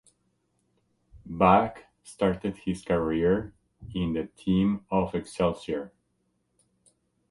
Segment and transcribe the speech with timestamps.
[1.27, 3.53] Bak started his career
[3.93, 5.93] in the team of Excelsior.